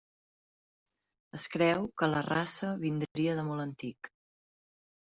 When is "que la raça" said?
2.03-2.73